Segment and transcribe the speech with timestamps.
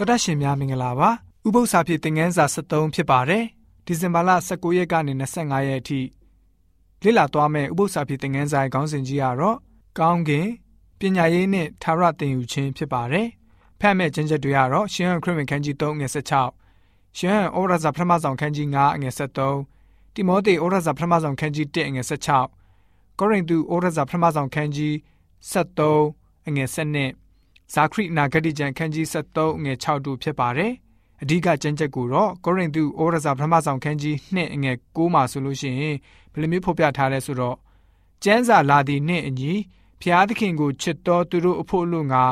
[0.00, 1.10] တော်တရှင်များမင်္ဂလာပါ
[1.46, 3.44] ဥပု္ပ္ပစာဖြစ်တင်ငန်းစာ73ဖြစ်ပါတယ်
[3.86, 6.00] ဒီဇင်ဘာလ19ရက်ကနေ25ရက်အထိ
[7.02, 9.56] လေ့လာသွားမယ့်ဥပု္ပ္ပစာဖြစ်တင်ငန်းစာရဲ့ခေါင်းစဉ်ကြီးကတော့
[9.98, 10.48] ကောင်းကင်
[10.98, 13.28] ပညာရေးနဲ့သာရသင်ယူခြင်းဖြစ်ပါတယ်
[13.80, 22.02] ဖတ်မဲ့ကျမ်းချက်တွေကတော့ရှင်ဟန်ခရစ်ဝင်ခန်းကြီး3ငွေ16ရှင်ဟန်ဩရစာပထမဆောင်ခန်းကြီး9ငွေ73တိမောသေဩရစာပထမဆောင်ခန်းကြီး1ငွေ
[22.60, 24.94] 16ကောရိန္သုဩရစာပထမဆောင်ခန်းကြီး
[25.52, 27.29] 73ငွေ7
[27.74, 30.72] ဇာခရိနာဂတိကျမ်းခန်းကြီး73ငွေ6တို့ဖြစ်ပါတယ်။
[31.22, 35.96] အဓိကကျမ်းချက်ကိုတော့ကောရိန္သုဩရစာပထမဆောင်ခန်းကြီး2ငွေ6မှာဆိုလို့ရှိရင်
[36.32, 37.56] ဘယ်လိုမျိုးဖော်ပြထားလဲဆိုတော့
[38.24, 39.52] ကျမ်းစာလာသည်နှင့်အညီ
[40.00, 42.24] ဖျားသခင်ကိုချစ်တော်သူတို့အဖို့လို့ငါ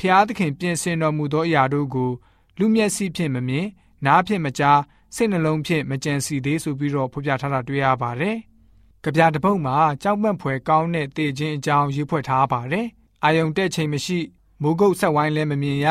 [0.00, 2.10] ဖျားသခင်ပြင်ဆင်တော်မူသောအရာတို့ကို
[2.58, 3.66] လူမျက်စိဖြင့်မမြင်
[4.06, 4.80] နားဖြင့်မကြား
[5.14, 8.36] စိတ်နှလုံးဖြင့်မကြံစီသေးဆိုပြီးတော့ဖော်ပြထားတာတွေ့ရပါတယ်။
[9.02, 12.86] ကြပြတပုတ်မှာကြောက်မက်ဖွယ်ကောင်းတဲ့တည်ခြင်းအကြောင်းရေးဖွဲ့ထားပါတယ်။
[13.24, 14.18] အာယုံတဲ့ချိန်မရှိ
[14.62, 15.86] မိုးကုတ်ဆက်ဝိုင်းလည်းမမြင်ရ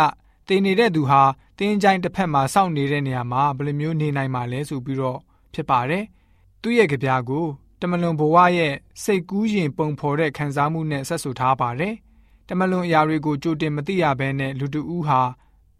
[0.48, 1.22] တင်နေတဲ့သူဟာ
[1.60, 5.20] တင်းကြိုင်းတစ်ဖက်မှာစောင့်နေတဲ့နေရာမှာဘယ်လိုမျိုးနေနိုင်မှာလဲဆိုပြီးတော့
[5.54, 6.04] ဖြစ်ပါတယ်။
[6.62, 7.46] သူ့ရဲ့ကြပြကို
[7.82, 11.94] တမလွန်ဘဝရဲ့စိတ်ကူးရင်ပုံဖော်တဲ့ခံစားမှုနဲ့ဆက်ဆူထားပါတယ်။
[12.48, 15.22] တမလွန်အရာတွေကိုကြိုတင်မသိရဘဲနဲ့လူတူဦးဟာ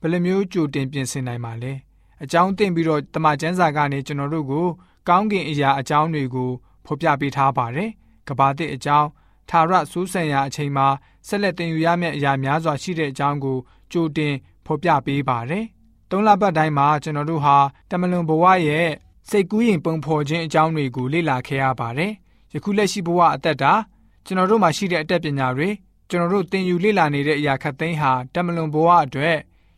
[0.02, 1.74] ဘယ်လိုမျိုးကြိုတင်ပြင်ဆင်နိုင်မှာလဲ။
[2.24, 4.66] အကြောင်းတင်ပြီးတော့တမချန်းစာကနေကျွန်တော်တို့ကို
[5.10, 6.50] ကောင်းကင်အရာအကြောင်းတွေကို
[6.86, 7.90] ဖော်ပြပေးထားပါတယ်။
[8.28, 9.08] ကဘာတစ်အကြောင်း
[9.50, 10.88] ထာဝရစိုးစံရာအချိန်မှာ
[11.28, 13.58] ဆက်လက်တင်ယူရမယ့်အရာများစွာရှိတဲ့အကြောင်းကို
[13.92, 14.34] ကြိုတင်
[14.66, 15.66] ဖော်ပြပေးပါတယ်။
[16.10, 17.58] သုံးလပတ်တိုင်းမှာကျွန်တော်တို့ဟာ
[17.90, 18.90] တမလွန်ဘဝရဲ့
[19.30, 22.12] စိတ်ကူးရင်ပုံဖော်ခြင်းအကြောင်းတွေကိုလေ့လာခဲ့ရပါတယ်။
[22.54, 23.74] ယခုလက်ရှိဘဝအသက်တာ
[24.26, 25.70] ကျွန်တော်တို့မှာရှိတဲ့အတတ်ပညာတွေ
[26.10, 29.38] ကျွန်တော်တို့သင်ယူလေ့လာနေတဲ့အရာခတ်သိမ်းဟာတမလွန်ဘဝအတွက်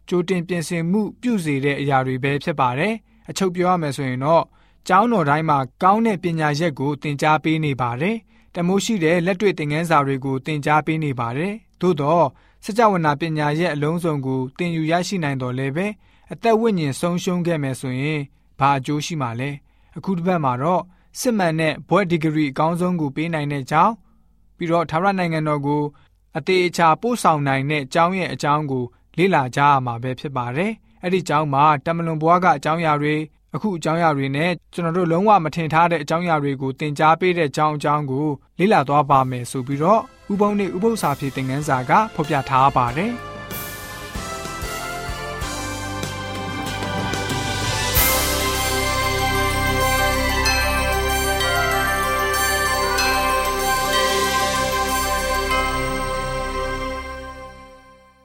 [0.10, 2.94] ကြိုတင်ပြင်ဆင်မှုပြုစေတဲ့အရာတွေပဲဖြစ်ပါတယ်။
[3.30, 4.44] အချုပ်ပြောရမယ်ဆိုရင်တော့
[4.88, 8.18] ကျောင်းတော်တိုင်းမှာကောင်းတဲ့ပညာရက်ကိုသင်ကြားပေးနေပါတယ်။
[8.60, 12.26] တမိုးရှိတဲ့လက်တွေ့သင်ခန်းစာတွေကိုသင်ကြားပေးနေပါတယ်။သို့တော့
[12.66, 15.88] စကြဝဠာပညာရဲ့အလုံးစုံကိုသင်ယူရရှိနိုင်တော်လဲပဲ
[16.32, 18.20] အသက်ဝိညာဉ်ဆုံးရှုံးခဲ့မယ်ဆိုရင်
[18.60, 19.50] ဘာအကျိုးရှိမှာလဲ။
[19.98, 20.84] အခုတစ်ပတ်မှာတော့
[21.20, 23.94] စစ်မှန်တဲ့ဘွဲ့ဒီဂရီအကောင်းဆုံးကိုပေးနိုင်တဲ့အကြောင်း
[24.58, 25.84] ပြီးတော့ထာဝရနိုင်ငံတော်ကို
[26.38, 28.84] အသေးအချာပို့ဆောင်နိုင်တဲ့အကြောင်းရဲ့အကြောင်းကို
[29.18, 33.16] လေ့လာကြရမှာပဲဖြစ်ပါတယ်။အဲ့ဒီအကြောင်းမှာတမလွန်ဘွားကအကြောင်းအရာတွေ
[33.56, 38.28] အခုအကြောင်းအရာတွေနဲ့ကျွန်တော်တို့လုံးဝမထင်ထားတဲ့အကြောင်းအရာတွေကိုသင်ကြားပေးတဲ့အကြောင်းအကြောင်းကို
[38.60, 43.14] လေ့လာသွားပါမယ်ဆိုပြီးတော့ဥပုံနဲ့ဥပု္ပ္ပစာဖြစ်တဲ့ငန်းစာကဖော်ပြထားပါတယ်။